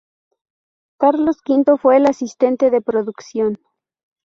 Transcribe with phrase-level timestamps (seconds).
[0.99, 3.59] Carlos Quinto fue el asistente de producción.